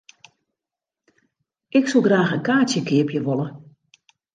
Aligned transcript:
Ik 1.79 1.85
soe 1.89 2.03
graach 2.05 2.33
in 2.37 2.45
kaartsje 2.47 2.81
keapje 2.89 3.19
wolle. 3.27 3.47